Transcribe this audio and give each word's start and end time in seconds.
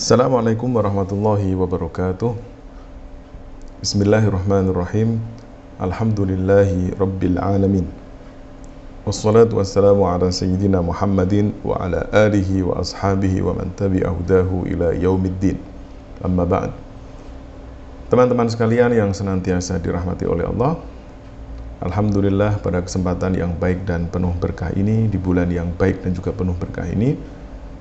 Assalamualaikum 0.00 0.72
warahmatullahi 0.72 1.52
wabarakatuh. 1.52 2.32
Bismillahirrahmanirrahim. 3.84 5.20
Alhamdulillahi 5.76 6.96
Rabbil 6.96 7.36
Alamin. 7.36 7.84
Wassalatu 9.04 9.60
wassalamu 9.60 10.08
ala 10.08 10.32
Sayyidina 10.32 10.80
Muhammadin 10.80 11.52
Wa 11.60 11.84
ala 11.84 12.08
alihi 12.16 12.64
wa 12.64 12.80
ashabihi 12.80 13.44
wa 13.44 13.52
man 13.52 13.76
tabi'ahudahu 13.76 14.72
ila 14.72 14.96
yaumiddin. 14.96 15.60
Amma 16.24 16.48
ba'd. 16.48 16.72
Teman-teman 18.08 18.48
sekalian 18.48 18.96
yang 18.96 19.12
senantiasa 19.12 19.76
dirahmati 19.84 20.24
oleh 20.24 20.48
Allah 20.48 20.80
Alhamdulillah 21.84 22.56
pada 22.64 22.80
kesempatan 22.80 23.36
yang 23.36 23.52
baik 23.52 23.84
dan 23.84 24.08
penuh 24.08 24.32
berkah 24.40 24.72
ini 24.72 25.12
Di 25.12 25.20
bulan 25.20 25.52
yang 25.52 25.68
baik 25.76 26.00
dan 26.00 26.16
juga 26.16 26.32
penuh 26.32 26.56
berkah 26.56 26.88
ini 26.88 27.20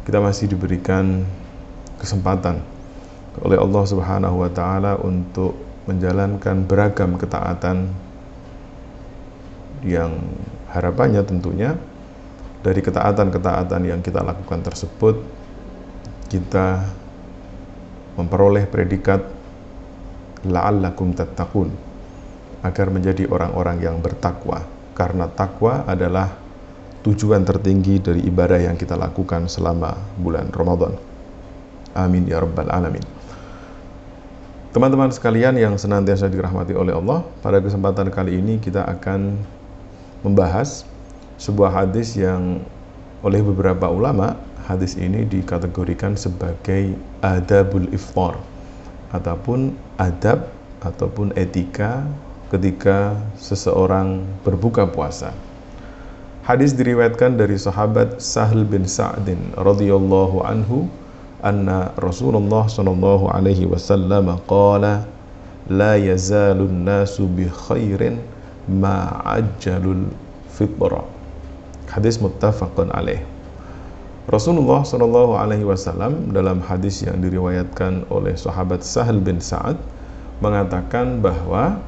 Kita 0.04 0.20
masih 0.20 0.51
diberikan 0.51 1.23
kesempatan 2.00 2.63
oleh 3.39 3.59
Allah 3.59 3.84
Subhanahu 3.85 4.41
wa 4.41 4.49
taala 4.52 4.98
untuk 4.99 5.55
menjalankan 5.85 6.66
beragam 6.66 7.16
ketaatan 7.16 7.91
yang 9.85 10.12
harapannya 10.70 11.23
tentunya 11.23 11.75
dari 12.59 12.84
ketaatan-ketaatan 12.84 13.81
yang 13.88 13.99
kita 14.03 14.20
lakukan 14.20 14.59
tersebut 14.59 15.16
kita 16.27 16.84
memperoleh 18.20 18.67
predikat 18.67 19.23
la'allakum 20.44 21.16
tattaqun 21.16 21.72
agar 22.59 22.88
menjadi 22.91 23.23
orang-orang 23.31 23.80
yang 23.80 24.03
bertakwa 24.03 24.67
karena 24.91 25.31
takwa 25.31 25.88
adalah 25.88 26.36
tujuan 27.08 27.47
tertinggi 27.47 28.03
dari 28.03 28.22
ibadah 28.27 28.59
yang 28.59 28.75
kita 28.75 29.00
lakukan 29.00 29.47
selama 29.47 29.95
bulan 30.20 30.52
Ramadan. 30.52 31.09
Amin 31.99 32.23
ya 32.23 32.39
rabbal 32.39 32.71
alamin. 32.71 33.03
Teman-teman 34.71 35.12
sekalian 35.12 35.58
yang 35.59 35.75
senantiasa 35.75 36.31
dirahmati 36.31 36.78
oleh 36.78 36.95
Allah, 36.95 37.25
pada 37.44 37.59
kesempatan 37.59 38.08
kali 38.08 38.39
ini 38.39 38.61
kita 38.61 38.86
akan 38.88 39.36
membahas 40.23 40.88
sebuah 41.42 41.73
hadis 41.73 42.16
yang 42.16 42.64
oleh 43.20 43.44
beberapa 43.44 43.92
ulama 43.92 44.39
hadis 44.64 44.95
ini 44.95 45.27
dikategorikan 45.27 46.16
sebagai 46.16 46.95
adabul 47.20 47.89
iftar 47.92 48.38
ataupun 49.09 49.73
adab 49.97 50.47
ataupun 50.86 51.33
etika 51.36 52.05
ketika 52.53 53.17
seseorang 53.42 54.23
berbuka 54.45 54.86
puasa. 54.88 55.33
Hadis 56.45 56.73
diriwayatkan 56.73 57.38
dari 57.38 57.58
sahabat 57.58 58.22
Sahal 58.22 58.66
bin 58.66 58.86
Sa'din 58.86 59.53
radhiyallahu 59.53 60.45
anhu 60.45 60.89
anna 61.40 61.95
Rasulullah 61.95 62.68
sallallahu 62.68 63.32
alaihi 63.32 63.68
wasallam 63.68 64.36
qala 64.48 65.08
la 65.70 65.95
yazalun 65.95 66.84
nasu 66.84 67.30
bi 67.30 67.48
khairin 67.48 68.20
ma 68.68 69.23
ajjalul 69.40 70.10
fitra. 70.52 71.06
Hadis 71.90 72.22
muttafaqun 72.22 72.94
alaih. 72.94 73.23
Rasulullah 74.30 74.86
sallallahu 74.86 75.42
alaihi 75.42 75.66
wasallam 75.66 76.30
dalam 76.30 76.62
hadis 76.62 77.02
yang 77.02 77.17
diriwayatkan 77.17 78.06
oleh 78.14 78.38
sahabat 78.38 78.86
Sahal 78.86 79.17
bin 79.17 79.42
Sa'ad 79.42 79.73
mengatakan 80.38 81.17
bahwa 81.17 81.82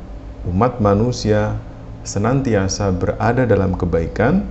umat 0.50 0.82
manusia 0.82 1.54
senantiasa 2.02 2.90
berada 2.98 3.46
dalam 3.46 3.78
kebaikan 3.78 4.42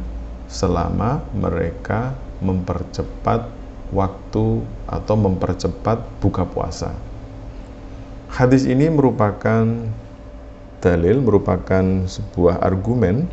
selama 0.47 1.19
mereka 1.34 2.15
mempercepat 2.39 3.59
waktu 3.91 4.62
atau 4.86 5.14
mempercepat 5.19 6.02
buka 6.22 6.46
puasa. 6.46 6.94
Hadis 8.30 8.66
ini 8.66 8.86
merupakan 8.86 9.66
dalil, 10.80 11.16
merupakan 11.20 12.06
sebuah 12.06 12.62
argumen 12.62 13.26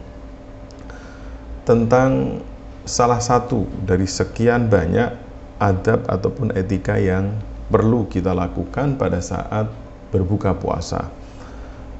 tentang 1.63 2.41
salah 2.87 3.21
satu 3.21 3.67
dari 3.85 4.07
sekian 4.09 4.71
banyak 4.71 5.13
adab 5.61 6.07
ataupun 6.09 6.55
etika 6.55 6.97
yang 6.97 7.35
perlu 7.67 8.07
kita 8.07 8.31
lakukan 8.31 8.95
pada 8.95 9.19
saat 9.19 9.67
berbuka 10.09 10.55
puasa. 10.55 11.11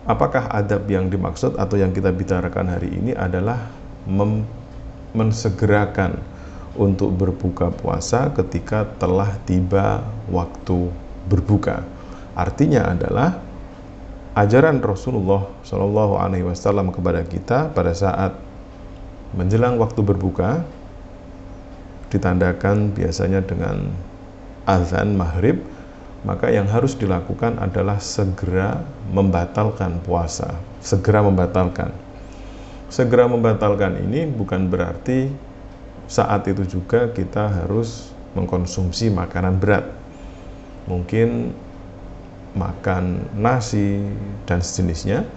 Apakah 0.08 0.48
adab 0.56 0.88
yang 0.88 1.12
dimaksud 1.12 1.60
atau 1.60 1.76
yang 1.76 1.92
kita 1.92 2.16
bicarakan 2.16 2.72
hari 2.72 2.96
ini 2.96 3.12
adalah 3.12 3.68
mensegerakan 5.12 6.16
untuk 6.78 7.12
berbuka 7.18 7.74
puasa 7.74 8.30
ketika 8.32 8.86
telah 9.02 9.36
tiba 9.44 10.06
waktu 10.30 10.94
berbuka. 11.28 11.84
Artinya 12.38 12.94
adalah 12.94 13.42
ajaran 14.38 14.78
Rasulullah 14.86 15.50
Shallallahu 15.66 16.22
Alaihi 16.22 16.46
Wasallam 16.46 16.94
kepada 16.94 17.26
kita 17.26 17.74
pada 17.74 17.92
saat 17.98 18.38
menjelang 19.34 19.82
waktu 19.82 20.06
berbuka 20.06 20.62
ditandakan 22.14 22.94
biasanya 22.96 23.44
dengan 23.44 23.92
azan 24.70 25.18
maghrib 25.18 25.60
maka 26.24 26.54
yang 26.54 26.70
harus 26.70 26.96
dilakukan 26.96 27.60
adalah 27.60 28.00
segera 28.00 28.80
membatalkan 29.12 30.00
puasa 30.06 30.56
segera 30.80 31.26
membatalkan 31.26 31.92
segera 32.88 33.28
membatalkan 33.28 34.00
ini 34.00 34.24
bukan 34.30 34.72
berarti 34.72 35.28
saat 36.08 36.48
itu 36.48 36.64
juga 36.64 37.12
kita 37.12 37.52
harus 37.64 38.16
mengkonsumsi 38.34 39.12
makanan 39.12 39.60
berat. 39.60 39.86
Mungkin 40.88 41.52
makan 42.56 43.28
nasi 43.36 44.02
dan 44.48 44.64
sejenisnya, 44.64 45.28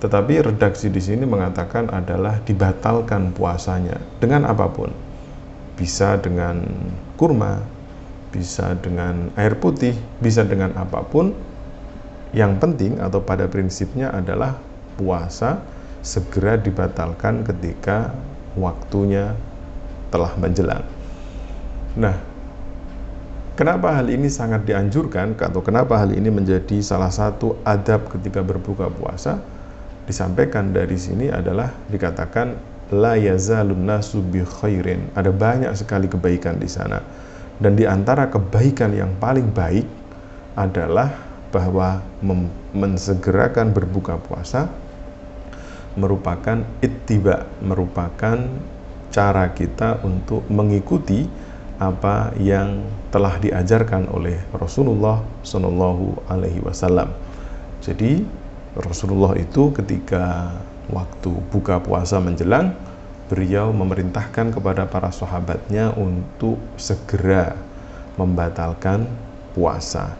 tetapi 0.00 0.42
redaksi 0.42 0.88
di 0.88 0.98
sini 0.98 1.28
mengatakan 1.28 1.92
adalah 1.92 2.40
dibatalkan 2.42 3.36
puasanya 3.36 4.00
dengan 4.18 4.48
apa 4.48 4.66
pun. 4.72 4.90
Bisa 5.76 6.16
dengan 6.18 6.64
kurma, 7.20 7.60
bisa 8.32 8.74
dengan 8.80 9.30
air 9.38 9.54
putih, 9.60 9.94
bisa 10.18 10.42
dengan 10.42 10.72
apa 10.74 11.04
pun. 11.04 11.36
Yang 12.34 12.52
penting 12.58 12.92
atau 12.98 13.22
pada 13.22 13.46
prinsipnya 13.46 14.10
adalah 14.10 14.58
puasa 14.98 15.62
segera 16.02 16.58
dibatalkan 16.58 17.46
ketika 17.46 18.10
waktunya 18.58 19.38
telah 20.14 20.30
menjelang. 20.38 20.86
Nah, 21.98 22.14
kenapa 23.58 23.98
hal 23.98 24.06
ini 24.06 24.30
sangat 24.30 24.62
dianjurkan 24.62 25.34
atau 25.34 25.58
kenapa 25.58 25.98
hal 25.98 26.14
ini 26.14 26.30
menjadi 26.30 26.78
salah 26.78 27.10
satu 27.10 27.58
adab 27.66 28.06
ketika 28.14 28.46
berbuka 28.46 28.86
puasa? 28.94 29.42
Disampaikan 30.06 30.70
dari 30.70 30.94
sini 30.94 31.34
adalah 31.34 31.74
dikatakan 31.90 32.54
la 32.94 33.18
yazalun 33.18 33.82
nasu 33.82 34.22
bi 34.22 34.46
khairin. 34.46 35.10
Ada 35.18 35.34
banyak 35.34 35.74
sekali 35.74 36.06
kebaikan 36.06 36.62
di 36.62 36.70
sana. 36.70 37.02
Dan 37.58 37.74
di 37.74 37.82
antara 37.82 38.30
kebaikan 38.30 38.94
yang 38.94 39.18
paling 39.18 39.50
baik 39.50 39.86
adalah 40.54 41.10
bahwa 41.50 42.02
mensegerakan 42.74 43.70
berbuka 43.70 44.18
puasa 44.18 44.70
merupakan 45.94 46.66
ittiba, 46.82 47.46
merupakan 47.62 48.38
cara 49.14 49.54
kita 49.54 50.02
untuk 50.02 50.42
mengikuti 50.50 51.22
apa 51.78 52.34
yang 52.42 52.82
telah 53.14 53.38
diajarkan 53.38 54.10
oleh 54.10 54.42
Rasulullah 54.50 55.22
Shallallahu 55.46 56.26
Alaihi 56.26 56.58
Wasallam. 56.66 57.14
Jadi 57.78 58.26
Rasulullah 58.74 59.38
itu 59.38 59.70
ketika 59.70 60.50
waktu 60.90 61.30
buka 61.54 61.78
puasa 61.78 62.18
menjelang, 62.18 62.74
beliau 63.30 63.70
memerintahkan 63.70 64.50
kepada 64.50 64.90
para 64.90 65.14
sahabatnya 65.14 65.94
untuk 65.94 66.58
segera 66.74 67.54
membatalkan 68.18 69.06
puasa. 69.54 70.18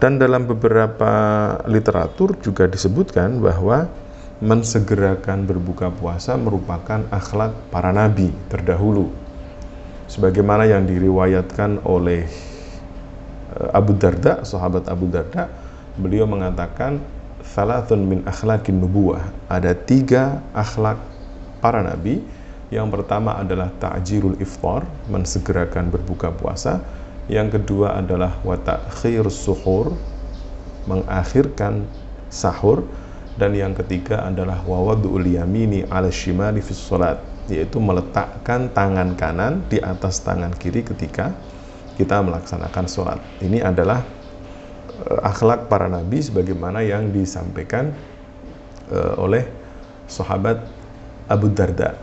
Dan 0.00 0.16
dalam 0.16 0.48
beberapa 0.48 1.12
literatur 1.68 2.36
juga 2.40 2.64
disebutkan 2.64 3.40
bahwa 3.40 3.88
mensegerakan 4.40 5.44
berbuka 5.44 5.92
puasa 5.92 6.32
merupakan 6.40 7.04
akhlak 7.12 7.52
para 7.68 7.92
nabi 7.92 8.32
terdahulu. 8.48 9.12
Sebagaimana 10.08 10.66
yang 10.66 10.88
diriwayatkan 10.88 11.84
oleh 11.84 12.24
eh, 13.54 13.68
Abu 13.76 13.94
Darda, 13.94 14.42
sahabat 14.42 14.88
Abu 14.88 15.06
Darda, 15.12 15.46
beliau 16.00 16.24
mengatakan 16.24 16.98
salatun 17.44 18.08
min 18.08 18.20
akhlaqin 18.24 18.80
nubuwah. 18.80 19.22
Ada 19.46 19.76
tiga 19.76 20.40
akhlak 20.56 20.98
para 21.60 21.84
nabi. 21.84 22.24
Yang 22.70 23.02
pertama 23.02 23.34
adalah 23.34 23.66
ta'jirul 23.82 24.38
iftar, 24.38 24.86
mensegerakan 25.10 25.90
berbuka 25.90 26.30
puasa. 26.30 26.78
Yang 27.26 27.58
kedua 27.58 27.98
adalah 27.98 28.38
wa 28.46 28.54
ta'khir 28.54 29.26
suhur, 29.26 29.98
mengakhirkan 30.86 31.82
sahur 32.30 32.86
dan 33.40 33.56
yang 33.56 33.72
ketiga 33.72 34.28
adalah 34.28 34.60
wawadul 34.68 35.24
yamini 35.24 35.88
ala 35.88 36.12
shimali 36.12 36.60
fis 36.60 36.76
salat 36.76 37.16
yaitu 37.48 37.80
meletakkan 37.80 38.68
tangan 38.76 39.16
kanan 39.16 39.64
di 39.72 39.80
atas 39.80 40.20
tangan 40.20 40.52
kiri 40.54 40.84
ketika 40.84 41.32
kita 41.98 42.22
melaksanakan 42.22 42.86
sholat. 42.86 43.20
Ini 43.42 43.60
adalah 43.60 44.00
uh, 45.08 45.20
akhlak 45.26 45.66
para 45.66 45.90
nabi 45.90 46.22
sebagaimana 46.22 46.80
yang 46.80 47.10
disampaikan 47.10 47.90
uh, 48.92 49.18
oleh 49.18 49.44
sahabat 50.06 50.62
Abu 51.26 51.50
Darda. 51.50 51.98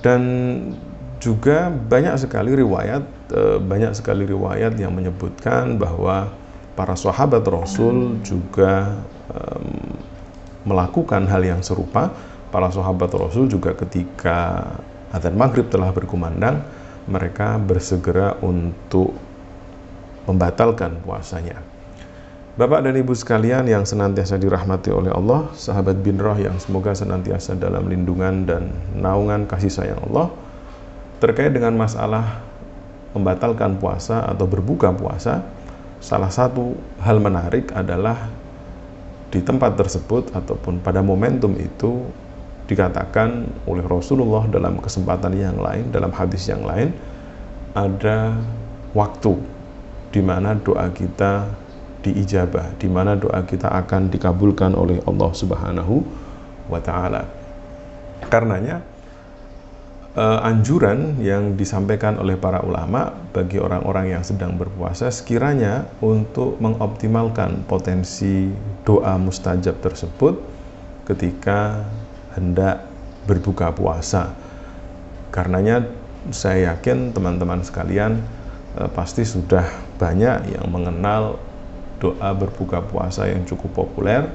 Dan 0.00 0.22
juga 1.20 1.68
banyak 1.68 2.16
sekali 2.16 2.56
riwayat 2.56 3.02
uh, 3.36 3.58
banyak 3.60 3.92
sekali 3.92 4.24
riwayat 4.24 4.78
yang 4.80 4.96
menyebutkan 4.96 5.76
bahwa 5.76 6.32
para 6.78 6.96
sahabat 6.96 7.44
Rasul 7.44 8.22
juga 8.24 9.04
melakukan 10.64 11.26
hal 11.28 11.42
yang 11.44 11.60
serupa. 11.64 12.12
Para 12.50 12.66
sahabat 12.68 13.14
Rasul 13.14 13.46
juga 13.46 13.72
ketika 13.78 14.66
adzan 15.14 15.38
maghrib 15.38 15.70
telah 15.70 15.94
berkumandang, 15.94 16.66
mereka 17.06 17.58
bersegera 17.62 18.34
untuk 18.42 19.14
membatalkan 20.26 20.98
puasanya. 21.02 21.58
Bapak 22.58 22.84
dan 22.84 22.98
Ibu 22.98 23.14
sekalian 23.14 23.64
yang 23.70 23.86
senantiasa 23.86 24.36
dirahmati 24.36 24.90
oleh 24.90 25.14
Allah, 25.14 25.48
sahabat 25.54 26.02
bin 26.02 26.18
Roh 26.18 26.34
yang 26.36 26.58
semoga 26.58 26.92
senantiasa 26.92 27.54
dalam 27.56 27.86
lindungan 27.86 28.44
dan 28.44 28.74
naungan 28.98 29.46
kasih 29.46 29.70
sayang 29.70 30.02
Allah, 30.10 30.28
terkait 31.22 31.54
dengan 31.54 31.78
masalah 31.78 32.42
membatalkan 33.16 33.78
puasa 33.78 34.26
atau 34.26 34.44
berbuka 34.50 34.92
puasa, 34.92 35.46
salah 36.02 36.28
satu 36.28 36.74
hal 37.00 37.22
menarik 37.22 37.70
adalah 37.72 38.28
di 39.30 39.40
tempat 39.40 39.78
tersebut 39.78 40.34
ataupun 40.34 40.82
pada 40.82 41.00
momentum 41.00 41.54
itu 41.54 42.02
dikatakan 42.66 43.46
oleh 43.66 43.82
Rasulullah 43.86 44.46
dalam 44.46 44.78
kesempatan 44.78 45.34
yang 45.38 45.58
lain, 45.58 45.90
dalam 45.90 46.10
hadis 46.14 46.46
yang 46.50 46.62
lain, 46.62 46.94
ada 47.74 48.34
waktu 48.94 49.38
di 50.10 50.22
mana 50.22 50.58
doa 50.58 50.90
kita 50.90 51.46
diijabah, 52.02 52.74
di 52.78 52.90
mana 52.90 53.14
doa 53.14 53.42
kita 53.46 53.70
akan 53.70 54.10
dikabulkan 54.10 54.74
oleh 54.74 54.98
Allah 55.06 55.30
Subhanahu 55.30 56.02
wa 56.66 56.80
taala. 56.82 57.26
Karenanya 58.26 58.82
uh, 60.16 60.40
anjuran 60.42 61.20
yang 61.22 61.54
disampaikan 61.54 62.18
oleh 62.18 62.34
para 62.34 62.62
ulama 62.64 63.14
bagi 63.30 63.62
orang-orang 63.62 64.16
yang 64.18 64.24
sedang 64.26 64.58
berpuasa 64.58 65.12
sekiranya 65.12 65.86
untuk 66.02 66.58
mengoptimalkan 66.58 67.62
potensi 67.66 68.50
doa 68.82 69.14
mustajab 69.20 69.78
tersebut 69.78 70.34
ketika 71.06 71.86
hendak 72.34 72.86
berbuka 73.26 73.70
puasa. 73.74 74.34
Karenanya 75.30 75.86
saya 76.34 76.74
yakin 76.74 77.14
teman-teman 77.14 77.62
sekalian 77.62 78.18
eh, 78.78 78.90
pasti 78.90 79.22
sudah 79.22 79.66
banyak 79.98 80.58
yang 80.58 80.66
mengenal 80.70 81.38
doa 82.00 82.32
berbuka 82.32 82.82
puasa 82.82 83.28
yang 83.30 83.46
cukup 83.46 83.86
populer. 83.86 84.26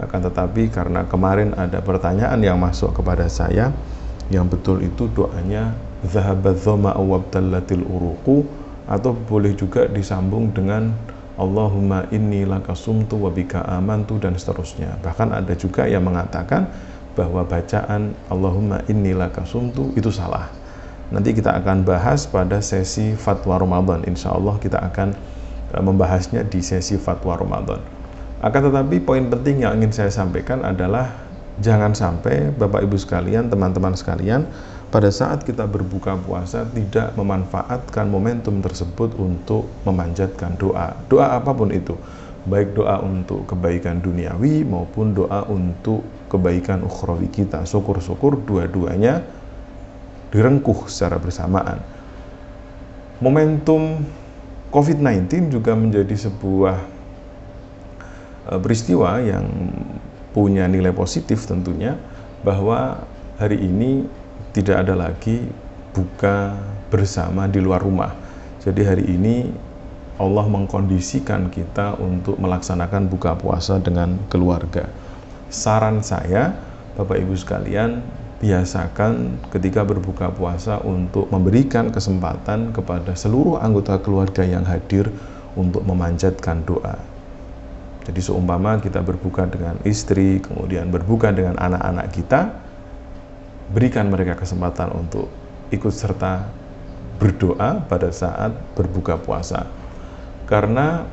Akan 0.00 0.24
tetapi 0.24 0.72
karena 0.72 1.04
kemarin 1.04 1.52
ada 1.52 1.84
pertanyaan 1.84 2.40
yang 2.40 2.56
masuk 2.56 2.96
kepada 2.96 3.28
saya, 3.28 3.68
yang 4.30 4.46
betul 4.46 4.78
itu 4.80 5.10
doanya 5.10 5.74
zahabat 6.06 6.56
dhoma 6.62 6.94
awabtallatil 6.96 7.84
uruku 7.84 8.46
atau 8.86 9.14
boleh 9.14 9.52
juga 9.54 9.86
disambung 9.90 10.50
dengan 10.54 10.94
Allahumma 11.40 12.04
inni 12.12 12.44
laka 12.44 12.76
sumtu 12.76 13.16
wa 13.16 13.30
bika 13.32 13.64
amantu 13.64 14.20
dan 14.20 14.36
seterusnya. 14.36 15.00
Bahkan 15.00 15.32
ada 15.32 15.52
juga 15.56 15.88
yang 15.88 16.04
mengatakan 16.04 16.68
bahwa 17.16 17.42
bacaan 17.42 18.12
Allahumma 18.30 18.84
innila 18.86 19.32
kasumtu 19.32 19.90
itu 19.98 20.12
salah. 20.12 20.52
Nanti 21.10 21.34
kita 21.34 21.56
akan 21.58 21.82
bahas 21.82 22.28
pada 22.28 22.62
sesi 22.62 23.18
fatwa 23.18 23.58
Ramadan. 23.58 24.06
Insya 24.06 24.30
Allah 24.30 24.54
kita 24.62 24.78
akan 24.78 25.10
e, 25.74 25.76
membahasnya 25.82 26.46
di 26.46 26.62
sesi 26.62 26.94
fatwa 27.00 27.34
Ramadan. 27.34 27.82
Akan 28.40 28.70
tetapi 28.70 29.02
poin 29.02 29.26
penting 29.26 29.66
yang 29.66 29.74
ingin 29.80 29.90
saya 29.90 30.12
sampaikan 30.12 30.62
adalah 30.62 31.10
jangan 31.60 31.92
sampai 31.92 32.50
Bapak 32.56 32.84
Ibu 32.84 32.96
sekalian, 32.96 33.52
teman-teman 33.52 33.92
sekalian, 33.94 34.48
pada 34.90 35.06
saat 35.14 35.46
kita 35.46 35.70
berbuka 35.70 36.18
puasa 36.18 36.66
tidak 36.66 37.14
memanfaatkan 37.14 38.10
momentum 38.10 38.58
tersebut 38.58 39.14
untuk 39.14 39.70
memanjatkan 39.86 40.58
doa. 40.58 40.98
Doa 41.06 41.38
apa 41.38 41.54
pun 41.54 41.70
itu 41.70 41.94
baik 42.48 42.74
doa 42.74 42.98
untuk 43.04 43.46
kebaikan 43.46 44.02
duniawi 44.02 44.66
maupun 44.66 45.12
doa 45.14 45.46
untuk 45.46 46.02
kebaikan 46.26 46.82
ukhrawi 46.82 47.30
kita. 47.30 47.62
Syukur-syukur 47.68 48.42
dua-duanya 48.42 49.22
direngkuh 50.34 50.90
secara 50.90 51.22
bersamaan. 51.22 51.78
Momentum 53.22 54.02
COVID-19 54.74 55.54
juga 55.54 55.74
menjadi 55.76 56.14
sebuah 56.16 56.78
e, 58.48 58.52
peristiwa 58.62 59.18
yang 59.20 59.44
punya 60.30 60.66
nilai 60.70 60.94
positif 60.94 61.46
tentunya 61.46 61.98
bahwa 62.46 63.04
hari 63.36 63.60
ini 63.60 64.06
tidak 64.54 64.86
ada 64.86 64.94
lagi 64.96 65.42
buka 65.90 66.58
bersama 66.90 67.46
di 67.46 67.62
luar 67.62 67.82
rumah. 67.82 68.14
Jadi 68.60 68.82
hari 68.84 69.04
ini 69.06 69.48
Allah 70.20 70.44
mengkondisikan 70.44 71.48
kita 71.48 71.96
untuk 71.96 72.36
melaksanakan 72.36 73.08
buka 73.08 73.32
puasa 73.40 73.80
dengan 73.80 74.20
keluarga. 74.28 74.84
Saran 75.48 76.04
saya, 76.04 76.52
Bapak 76.94 77.16
Ibu 77.16 77.34
sekalian, 77.34 78.04
biasakan 78.40 79.40
ketika 79.48 79.80
berbuka 79.84 80.28
puasa 80.32 80.76
untuk 80.84 81.28
memberikan 81.32 81.88
kesempatan 81.88 82.72
kepada 82.76 83.16
seluruh 83.16 83.60
anggota 83.60 83.96
keluarga 84.00 84.44
yang 84.44 84.68
hadir 84.68 85.08
untuk 85.56 85.82
memanjatkan 85.88 86.68
doa. 86.68 87.09
Jadi 88.10 88.20
seumpama 88.26 88.82
kita 88.82 89.06
berbuka 89.06 89.46
dengan 89.46 89.78
istri, 89.86 90.42
kemudian 90.42 90.90
berbuka 90.90 91.30
dengan 91.30 91.54
anak-anak 91.62 92.10
kita, 92.10 92.50
berikan 93.70 94.10
mereka 94.10 94.34
kesempatan 94.34 94.90
untuk 94.90 95.30
ikut 95.70 95.94
serta 95.94 96.50
berdoa 97.22 97.86
pada 97.86 98.10
saat 98.10 98.50
berbuka 98.74 99.14
puasa 99.20 99.68
karena 100.50 101.06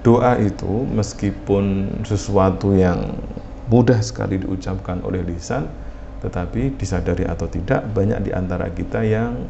doa 0.00 0.40
itu 0.40 0.88
meskipun 0.88 1.92
sesuatu 2.08 2.72
yang 2.72 3.20
mudah 3.68 4.00
sekali 4.00 4.40
diucapkan 4.40 5.04
oleh 5.04 5.20
lisan 5.26 5.68
tetapi 6.24 6.80
disadari 6.80 7.28
atau 7.28 7.44
tidak 7.50 7.84
banyak 7.92 8.24
di 8.24 8.30
antara 8.32 8.72
kita 8.72 9.04
yang 9.04 9.44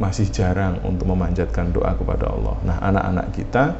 masih 0.00 0.32
jarang 0.32 0.80
untuk 0.80 1.12
memanjatkan 1.12 1.76
doa 1.76 1.92
kepada 1.92 2.32
Allah. 2.32 2.56
Nah, 2.64 2.80
anak-anak 2.80 3.36
kita, 3.36 3.76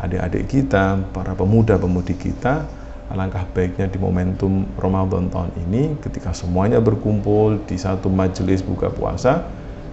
adik-adik 0.00 0.48
kita, 0.48 1.00
para 1.12 1.36
pemuda-pemudi 1.36 2.16
kita, 2.16 2.64
alangkah 3.10 3.42
baiknya 3.50 3.90
di 3.90 3.98
momentum 3.98 4.64
Ramadan 4.78 5.28
tahun 5.28 5.50
ini 5.68 5.98
ketika 5.98 6.30
semuanya 6.30 6.78
berkumpul 6.78 7.58
di 7.66 7.76
satu 7.76 8.06
majelis 8.06 8.62
buka 8.62 8.88
puasa, 8.88 9.44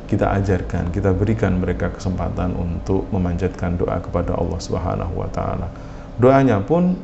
kita 0.07 0.31
ajarkan, 0.39 0.93
kita 0.95 1.11
berikan 1.11 1.59
mereka 1.59 1.91
kesempatan 1.91 2.55
untuk 2.55 3.03
memanjatkan 3.11 3.75
doa 3.75 3.99
kepada 3.99 4.39
Allah 4.39 4.59
Subhanahu 4.63 5.13
wa 5.19 5.27
taala. 5.27 5.67
Doanya 6.15 6.63
pun 6.63 6.95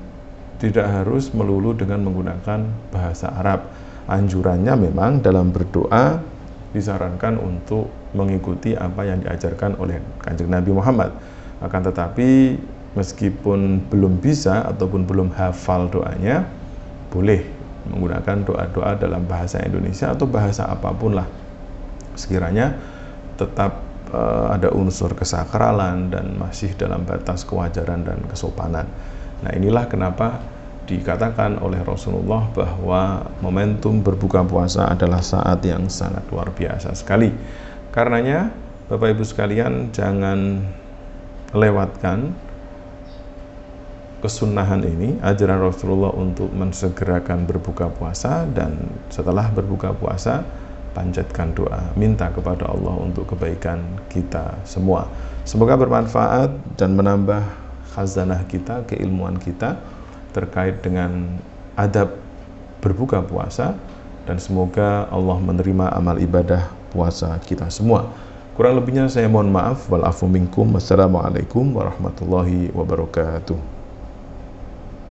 tidak 0.63 0.87
harus 0.87 1.27
melulu 1.35 1.75
dengan 1.75 1.99
menggunakan 2.07 2.63
bahasa 2.89 3.27
Arab. 3.35 3.67
Anjurannya 4.07 4.79
memang 4.79 5.19
dalam 5.19 5.51
berdoa 5.51 6.23
disarankan 6.71 7.35
untuk 7.37 7.91
mengikuti 8.15 8.71
apa 8.73 9.03
yang 9.03 9.19
diajarkan 9.19 9.75
oleh 9.75 9.99
Kanjeng 10.23 10.47
Nabi 10.47 10.71
Muhammad. 10.71 11.11
Akan 11.59 11.83
tetapi 11.83 12.55
meskipun 12.93 13.89
belum 13.89 14.21
bisa 14.21 14.65
ataupun 14.69 15.05
belum 15.05 15.33
hafal 15.33 15.89
doanya, 15.89 16.45
boleh 17.09 17.45
menggunakan 17.89 18.47
doa-doa 18.47 18.95
dalam 18.95 19.27
bahasa 19.27 19.59
Indonesia 19.61 20.13
atau 20.13 20.25
bahasa 20.29 20.69
apa 20.69 20.93
pun 20.95 21.17
lah. 21.17 21.27
Sekiranya 22.15 22.77
tetap 23.35 23.81
uh, 24.13 24.53
ada 24.53 24.71
unsur 24.71 25.11
kesakralan 25.17 26.13
dan 26.13 26.37
masih 26.37 26.71
dalam 26.77 27.03
batas 27.03 27.43
kewajaran 27.43 28.05
dan 28.05 28.21
kesopanan. 28.29 28.87
Nah, 29.43 29.51
inilah 29.51 29.89
kenapa 29.89 30.39
dikatakan 30.83 31.59
oleh 31.63 31.79
Rasulullah 31.83 32.47
bahwa 32.51 33.31
momentum 33.39 34.03
berbuka 34.03 34.43
puasa 34.43 34.91
adalah 34.91 35.23
saat 35.23 35.63
yang 35.63 35.87
sangat 35.87 36.23
luar 36.31 36.51
biasa 36.51 36.91
sekali. 36.95 37.31
Karenanya, 37.91 38.51
Bapak 38.87 39.15
Ibu 39.15 39.23
sekalian, 39.23 39.95
jangan 39.95 40.59
lewatkan 41.55 42.35
kesunahan 44.23 44.79
ini, 44.87 45.19
ajaran 45.19 45.59
Rasulullah 45.59 46.15
untuk 46.15 46.47
mensegerakan 46.55 47.43
berbuka 47.43 47.91
puasa 47.91 48.47
dan 48.55 48.79
setelah 49.11 49.51
berbuka 49.51 49.91
puasa 49.91 50.47
panjatkan 50.95 51.51
doa, 51.51 51.91
minta 51.99 52.31
kepada 52.31 52.71
Allah 52.71 52.95
untuk 53.03 53.35
kebaikan 53.35 53.83
kita 54.07 54.55
semua. 54.63 55.11
Semoga 55.43 55.75
bermanfaat 55.75 56.55
dan 56.79 56.95
menambah 56.95 57.43
khazanah 57.91 58.47
kita, 58.47 58.87
keilmuan 58.87 59.35
kita 59.35 59.75
terkait 60.31 60.79
dengan 60.79 61.35
adab 61.75 62.15
berbuka 62.79 63.19
puasa 63.19 63.75
dan 64.23 64.39
semoga 64.39 65.11
Allah 65.11 65.35
menerima 65.43 65.91
amal 65.91 66.15
ibadah 66.15 66.71
puasa 66.95 67.35
kita 67.43 67.67
semua. 67.67 68.07
Kurang 68.53 68.77
lebihnya 68.77 69.09
saya 69.09 69.25
mohon 69.25 69.49
maaf. 69.49 69.89
Minkum. 70.29 70.77
Wassalamualaikum 70.77 71.73
warahmatullahi 71.73 72.69
wabarakatuh. 72.69 73.72